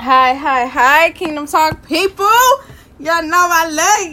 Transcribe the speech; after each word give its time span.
Hi, 0.00 0.32
hi, 0.32 0.66
hi, 0.66 1.10
Kingdom 1.10 1.48
Talk 1.48 1.84
people. 1.84 2.24
Y'all 3.00 3.20
know 3.20 3.48
I 3.50 3.68
love 3.68 4.12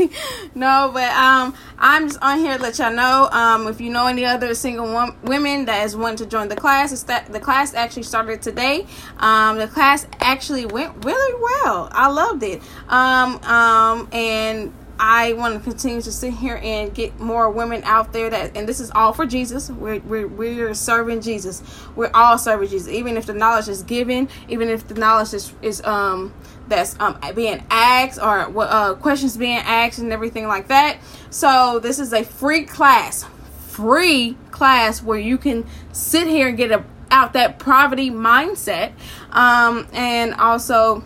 y'all. 0.00 0.50
no, 0.54 0.90
but 0.90 1.12
um, 1.12 1.54
I'm 1.78 2.08
just 2.08 2.18
on 2.22 2.38
here 2.38 2.56
to 2.56 2.62
let 2.62 2.78
y'all 2.78 2.90
know. 2.90 3.28
Um, 3.30 3.68
if 3.68 3.78
you 3.78 3.90
know 3.90 4.06
any 4.06 4.24
other 4.24 4.54
single 4.54 4.90
wom- 4.90 5.18
women 5.22 5.66
that 5.66 5.84
is 5.84 5.94
wanting 5.94 6.16
to 6.16 6.26
join 6.26 6.48
the 6.48 6.56
class, 6.56 7.02
that 7.02 7.30
the 7.30 7.40
class 7.40 7.74
actually 7.74 8.04
started 8.04 8.40
today. 8.40 8.86
Um, 9.18 9.58
the 9.58 9.68
class 9.68 10.06
actually 10.20 10.64
went 10.64 11.04
really 11.04 11.42
well. 11.42 11.90
I 11.92 12.08
loved 12.08 12.42
it. 12.42 12.62
Um, 12.88 13.36
um, 13.44 14.08
and 14.12 14.72
I 15.06 15.34
want 15.34 15.52
to 15.54 15.60
continue 15.60 16.00
to 16.00 16.10
sit 16.10 16.32
here 16.32 16.58
and 16.62 16.94
get 16.94 17.20
more 17.20 17.50
women 17.50 17.84
out 17.84 18.14
there 18.14 18.30
that, 18.30 18.56
and 18.56 18.66
this 18.66 18.80
is 18.80 18.90
all 18.92 19.12
for 19.12 19.26
Jesus. 19.26 19.68
We're, 19.68 20.00
we're, 20.00 20.26
we're 20.26 20.72
serving 20.72 21.20
Jesus. 21.20 21.62
We're 21.94 22.10
all 22.14 22.38
serving 22.38 22.70
Jesus. 22.70 22.88
Even 22.88 23.18
if 23.18 23.26
the 23.26 23.34
knowledge 23.34 23.68
is 23.68 23.82
given, 23.82 24.30
even 24.48 24.70
if 24.70 24.88
the 24.88 24.94
knowledge 24.94 25.34
is, 25.34 25.52
is 25.60 25.84
um, 25.84 26.32
that's 26.68 26.98
um, 27.00 27.18
being 27.34 27.62
asked 27.68 28.18
or 28.18 28.50
uh, 28.62 28.94
questions 28.94 29.36
being 29.36 29.58
asked 29.58 29.98
and 29.98 30.10
everything 30.10 30.48
like 30.48 30.68
that. 30.68 30.96
So 31.28 31.80
this 31.80 31.98
is 31.98 32.14
a 32.14 32.24
free 32.24 32.64
class, 32.64 33.26
free 33.68 34.38
class 34.52 35.02
where 35.02 35.18
you 35.18 35.36
can 35.36 35.66
sit 35.92 36.28
here 36.28 36.48
and 36.48 36.56
get 36.56 36.70
a, 36.70 36.82
out 37.10 37.34
that 37.34 37.58
poverty 37.58 38.10
mindset, 38.10 38.92
um, 39.32 39.86
and 39.92 40.32
also 40.32 41.04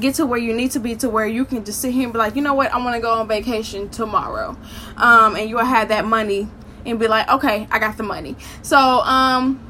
get 0.00 0.16
to 0.16 0.26
where 0.26 0.38
you 0.38 0.52
need 0.54 0.70
to 0.72 0.80
be 0.80 0.96
to 0.96 1.08
where 1.08 1.26
you 1.26 1.44
can 1.44 1.64
just 1.64 1.80
sit 1.80 1.92
here 1.92 2.04
and 2.04 2.12
be 2.12 2.18
like, 2.18 2.36
you 2.36 2.42
know 2.42 2.54
what, 2.54 2.72
I 2.72 2.78
want 2.78 2.94
to 2.94 3.00
go 3.00 3.12
on 3.12 3.28
vacation 3.28 3.88
tomorrow, 3.88 4.56
um, 4.96 5.36
and 5.36 5.48
you 5.48 5.56
will 5.56 5.64
have 5.64 5.88
that 5.88 6.04
money 6.04 6.48
and 6.86 6.98
be 6.98 7.08
like, 7.08 7.28
okay, 7.28 7.66
I 7.70 7.78
got 7.78 7.96
the 7.96 8.02
money. 8.02 8.36
So, 8.62 8.78
um, 8.78 9.60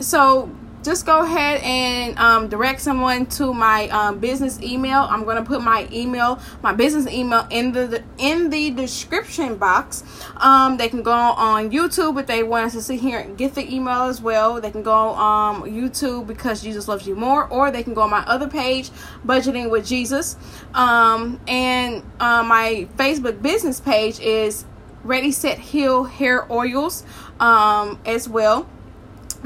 so 0.00 0.50
just 0.84 1.06
go 1.06 1.24
ahead 1.24 1.62
and 1.62 2.18
um, 2.18 2.48
direct 2.48 2.80
someone 2.80 3.24
to 3.26 3.54
my 3.54 3.88
um, 3.88 4.18
business 4.18 4.60
email. 4.60 5.06
I'm 5.10 5.24
going 5.24 5.36
to 5.36 5.42
put 5.42 5.62
my 5.62 5.88
email, 5.90 6.38
my 6.62 6.74
business 6.74 7.06
email, 7.12 7.46
in 7.50 7.72
the 7.72 8.04
in 8.18 8.50
the 8.50 8.70
description 8.70 9.56
box. 9.56 10.04
Um, 10.36 10.76
they 10.76 10.90
can 10.90 11.02
go 11.02 11.10
on 11.12 11.70
YouTube 11.70 12.20
if 12.20 12.26
they 12.26 12.42
want 12.42 12.72
to 12.72 12.82
sit 12.82 13.00
here 13.00 13.18
and 13.18 13.36
get 13.36 13.54
the 13.54 13.74
email 13.74 14.02
as 14.02 14.20
well. 14.20 14.60
They 14.60 14.70
can 14.70 14.82
go 14.82 14.92
on 14.92 15.62
um, 15.62 15.62
YouTube 15.62 16.26
because 16.26 16.62
Jesus 16.62 16.86
loves 16.86 17.06
you 17.06 17.14
more, 17.14 17.48
or 17.48 17.70
they 17.70 17.82
can 17.82 17.94
go 17.94 18.02
on 18.02 18.10
my 18.10 18.24
other 18.26 18.48
page, 18.48 18.90
budgeting 19.26 19.70
with 19.70 19.86
Jesus, 19.86 20.36
um, 20.74 21.40
and 21.48 22.02
uh, 22.20 22.42
my 22.42 22.86
Facebook 22.96 23.40
business 23.40 23.80
page 23.80 24.20
is 24.20 24.66
Ready 25.02 25.32
Set 25.32 25.58
Heal 25.58 26.04
Hair 26.04 26.50
Oils 26.52 27.04
um, 27.40 27.98
as 28.04 28.28
well 28.28 28.68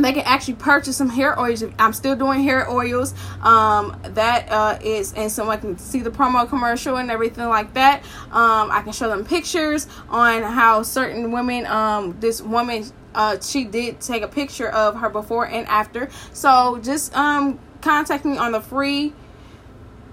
they 0.04 0.12
can 0.12 0.22
actually 0.24 0.54
purchase 0.54 0.96
some 0.96 1.08
hair 1.08 1.38
oils. 1.38 1.64
I'm 1.78 1.92
still 1.92 2.16
doing 2.16 2.42
hair 2.42 2.70
oils. 2.70 3.14
Um, 3.42 4.00
that 4.02 4.50
uh, 4.50 4.78
is, 4.82 5.12
and 5.14 5.30
so 5.30 5.48
I 5.50 5.56
can 5.56 5.78
see 5.78 6.00
the 6.00 6.10
promo 6.10 6.48
commercial 6.48 6.96
and 6.96 7.10
everything 7.10 7.48
like 7.48 7.74
that. 7.74 8.02
Um, 8.30 8.70
I 8.70 8.82
can 8.82 8.92
show 8.92 9.08
them 9.08 9.24
pictures 9.24 9.86
on 10.08 10.42
how 10.42 10.82
certain 10.82 11.32
women, 11.32 11.66
um, 11.66 12.19
this 12.20 12.41
woman, 12.41 12.84
uh, 13.14 13.38
she 13.41 13.64
did 13.64 14.00
take 14.00 14.22
a 14.22 14.28
picture 14.28 14.69
of 14.69 14.96
her 14.96 15.08
before 15.08 15.46
and 15.46 15.66
after. 15.66 16.08
So 16.32 16.78
just 16.82 17.14
um, 17.16 17.58
contact 17.80 18.24
me 18.24 18.38
on 18.38 18.52
the 18.52 18.60
free 18.60 19.12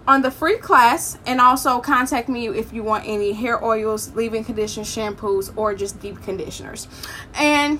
on 0.08 0.22
the 0.22 0.30
free 0.30 0.58
class 0.58 1.18
and 1.26 1.42
also 1.42 1.80
contact 1.80 2.30
me 2.30 2.48
if 2.48 2.72
you 2.72 2.84
want 2.84 3.04
any 3.08 3.34
hair 3.34 3.64
oils, 3.64 4.14
leave-in 4.14 4.44
conditioners, 4.44 4.88
shampoos, 4.88 5.52
or 5.56 5.74
just 5.74 6.00
deep 6.00 6.22
conditioners. 6.22 6.88
And 7.34 7.80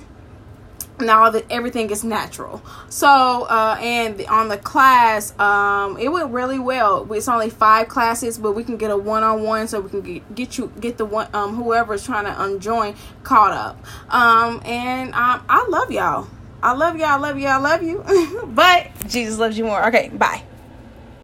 now 1.00 1.30
that 1.30 1.44
everything 1.50 1.90
is 1.90 2.04
natural. 2.04 2.62
So 2.88 3.08
uh 3.44 3.76
and 3.80 4.20
on 4.26 4.48
the 4.48 4.58
class 4.58 5.38
um 5.38 5.96
it 5.98 6.08
went 6.08 6.30
really 6.30 6.58
well. 6.58 7.10
It's 7.12 7.28
only 7.28 7.50
five 7.50 7.88
classes 7.88 8.38
but 8.38 8.52
we 8.52 8.64
can 8.64 8.76
get 8.76 8.90
a 8.90 8.96
one-on-one 8.96 9.68
so 9.68 9.80
we 9.80 9.90
can 9.90 10.00
get, 10.00 10.34
get 10.34 10.58
you 10.58 10.72
get 10.80 10.98
the 10.98 11.04
one 11.04 11.28
um 11.34 11.56
whoever's 11.56 12.04
trying 12.04 12.24
to 12.24 12.42
unjoin 12.42 12.94
caught 13.22 13.52
up. 13.52 13.84
Um 14.12 14.62
and 14.64 15.12
um, 15.14 15.44
i 15.48 15.66
love 15.68 15.90
y'all. 15.90 16.28
I 16.62 16.72
love 16.72 16.96
y'all 16.96 17.08
i 17.08 17.16
love 17.16 17.38
you 17.38 17.46
i 17.46 17.56
love 17.56 17.82
you. 17.82 18.04
But 18.46 18.90
jesus 19.08 19.38
loves 19.38 19.58
you 19.58 19.64
more. 19.64 19.86
Okay 19.88 20.08
bye 20.08 20.42